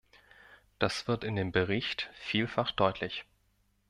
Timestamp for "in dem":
1.23-1.51